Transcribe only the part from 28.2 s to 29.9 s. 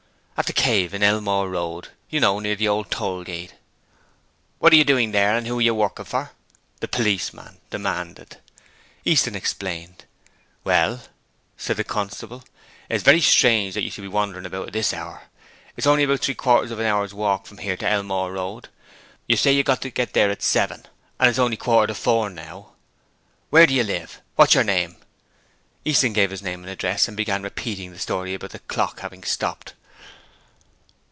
about the clock having stopped.